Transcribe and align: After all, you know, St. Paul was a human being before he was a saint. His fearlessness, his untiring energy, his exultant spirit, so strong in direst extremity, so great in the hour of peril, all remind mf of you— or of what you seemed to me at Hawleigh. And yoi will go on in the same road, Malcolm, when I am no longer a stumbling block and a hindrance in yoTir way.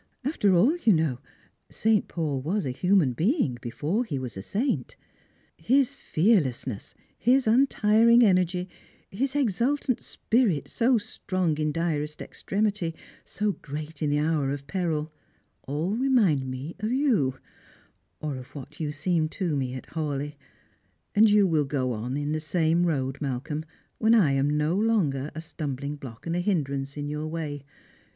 After 0.25 0.55
all, 0.55 0.75
you 0.77 0.93
know, 0.93 1.19
St. 1.69 2.07
Paul 2.07 2.41
was 2.41 2.65
a 2.65 2.71
human 2.71 3.13
being 3.13 3.59
before 3.61 4.03
he 4.03 4.17
was 4.17 4.35
a 4.35 4.41
saint. 4.41 4.95
His 5.59 5.93
fearlessness, 5.93 6.95
his 7.19 7.45
untiring 7.45 8.23
energy, 8.23 8.67
his 9.11 9.35
exultant 9.35 9.99
spirit, 10.01 10.67
so 10.67 10.97
strong 10.97 11.55
in 11.59 11.71
direst 11.71 12.19
extremity, 12.19 12.95
so 13.23 13.51
great 13.61 14.01
in 14.01 14.09
the 14.09 14.17
hour 14.17 14.49
of 14.49 14.65
peril, 14.65 15.13
all 15.67 15.95
remind 15.95 16.45
mf 16.51 16.81
of 16.81 16.91
you— 16.91 17.35
or 18.23 18.37
of 18.37 18.55
what 18.55 18.79
you 18.79 18.91
seemed 18.91 19.29
to 19.33 19.55
me 19.55 19.75
at 19.75 19.89
Hawleigh. 19.89 20.33
And 21.13 21.29
yoi 21.29 21.45
will 21.47 21.65
go 21.65 21.91
on 21.93 22.17
in 22.17 22.31
the 22.31 22.39
same 22.39 22.87
road, 22.87 23.21
Malcolm, 23.21 23.65
when 23.99 24.15
I 24.15 24.31
am 24.31 24.49
no 24.57 24.75
longer 24.75 25.29
a 25.35 25.41
stumbling 25.41 25.95
block 25.95 26.25
and 26.25 26.35
a 26.35 26.39
hindrance 26.39 26.97
in 26.97 27.07
yoTir 27.07 27.29
way. 27.29 27.63